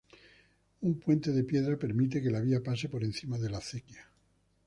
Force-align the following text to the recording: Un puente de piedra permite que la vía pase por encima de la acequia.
Un 0.81 0.99
puente 0.99 1.31
de 1.31 1.43
piedra 1.43 1.77
permite 1.77 2.23
que 2.23 2.31
la 2.31 2.39
vía 2.41 2.63
pase 2.63 2.89
por 2.89 3.03
encima 3.03 3.37
de 3.37 3.51
la 3.51 3.59
acequia. 3.59 4.09